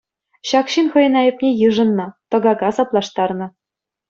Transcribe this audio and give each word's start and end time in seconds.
Ҫак 0.51 0.67
ҫын 0.75 0.87
хӑйӗн 0.95 1.15
айӑпне 1.23 1.49
йышӑннӑ, 1.67 2.07
тӑкака 2.33 2.69
саплаштарнӑ. 2.79 3.47